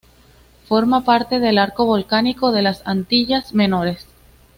[0.65, 4.07] Forma parte del Arco volcánico de las Antillas Menores.